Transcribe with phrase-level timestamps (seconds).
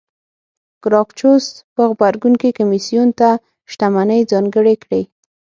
[0.83, 3.29] ګراکچوس په غبرګون کې کمېسیون ته
[3.71, 5.01] شتمنۍ ځانګړې کړې